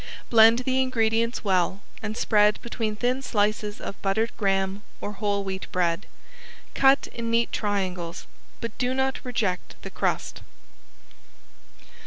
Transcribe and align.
Blend 0.31 0.57
the 0.65 0.81
ingredients 0.81 1.43
well, 1.43 1.79
and 2.01 2.17
spread 2.17 2.59
between 2.63 2.95
thin 2.95 3.21
slices 3.21 3.79
of 3.79 4.01
buttered 4.01 4.31
graham 4.35 4.81
or 4.99 5.11
whole 5.11 5.43
wheat 5.43 5.71
bread. 5.71 6.07
Cut 6.73 7.05
in 7.13 7.29
neat 7.29 7.51
triangles, 7.51 8.25
but 8.61 8.75
do 8.79 8.95
not 8.95 9.23
reject 9.23 9.79
the 9.83 9.91
crust. 9.91 10.41